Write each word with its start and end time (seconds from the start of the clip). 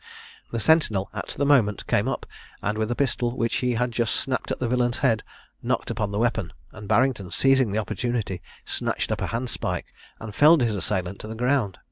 The 0.49 0.59
sentinel 0.59 1.11
at 1.13 1.27
the 1.27 1.45
moment 1.45 1.85
came 1.85 2.07
up, 2.07 2.25
and 2.63 2.75
with 2.75 2.89
a 2.89 2.95
pistol 2.95 3.37
which 3.37 3.57
he 3.57 3.73
had 3.75 3.91
just 3.91 4.15
snapped 4.15 4.49
at 4.49 4.57
the 4.57 4.67
villain's 4.67 4.97
head, 5.05 5.21
knocked 5.61 5.91
up 5.91 5.97
the 6.09 6.17
weapon; 6.17 6.53
and 6.71 6.87
Barrington, 6.87 7.29
seizing 7.29 7.71
the 7.71 7.77
opportunity, 7.77 8.41
snatched 8.65 9.11
up 9.11 9.21
a 9.21 9.27
hand 9.27 9.51
spike, 9.51 9.93
and 10.19 10.33
felled 10.33 10.63
his 10.63 10.75
assailant 10.75 11.19
to 11.19 11.27
the 11.27 11.35
ground. 11.35 11.77